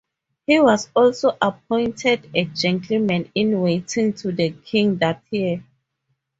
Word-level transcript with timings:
He 0.47 0.59
was 0.59 0.89
also 0.95 1.37
appointed 1.39 2.31
a 2.33 2.45
Gentleman 2.45 3.31
in 3.35 3.61
Waiting 3.61 4.13
to 4.13 4.31
the 4.31 4.49
King 4.49 4.97
that 4.97 5.21
year. 5.29 5.63